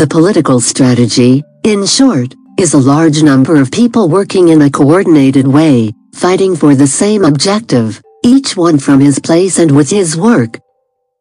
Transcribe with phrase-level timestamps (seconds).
[0.00, 5.46] The political strategy, in short, is a large number of people working in a coordinated
[5.46, 10.58] way, fighting for the same objective, each one from his place and with his work.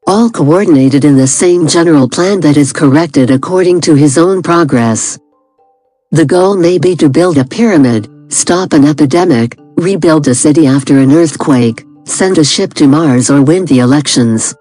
[0.08, 5.20] All coordinated in the same general plan that is corrected according to his own progress.
[6.12, 11.00] The goal may be to build a pyramid, stop an epidemic, rebuild a city after
[11.00, 14.56] an earthquake, send a ship to Mars or win the elections.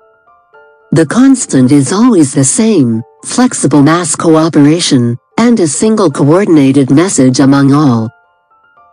[0.91, 7.75] The constant is always the same, flexible mass cooperation, and a single coordinated message among
[7.75, 8.09] all.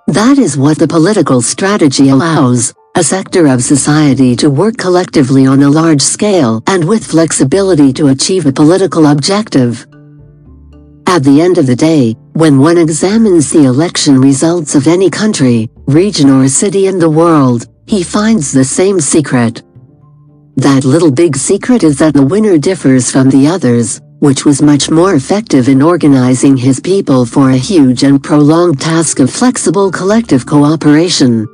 [0.07, 5.63] That is what the political strategy allows, a sector of society to work collectively on
[5.63, 9.88] a large scale and with flexibility to achieve a political objective.
[11.07, 15.69] At the end of the day, when one examines the election results of any country,
[15.88, 19.63] region or city in the world, he finds the same secret.
[20.57, 24.89] That little big secret is that the winner differs from the others, which was much
[24.89, 30.45] more effective in organizing his people for a huge and prolonged task of flexible collective
[30.45, 31.45] cooperation.